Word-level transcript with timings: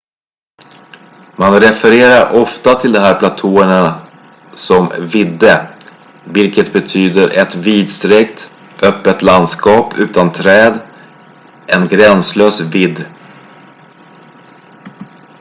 "man 1.37 1.57
refererar 1.59 2.33
ofta 2.41 2.75
till 2.75 2.91
de 2.91 2.99
här 2.99 3.19
platåerna 3.19 4.01
som 4.55 4.91
"vidde" 4.99 5.69
vilket 6.25 6.73
betyder 6.73 7.29
ett 7.29 7.55
vidsträckt 7.55 8.51
öppet 8.81 9.21
landskap 9.21 9.97
utan 9.99 10.31
träd 10.31 10.79
en 11.67 11.87
gränslös 11.87 12.59
vidd. 12.61 13.05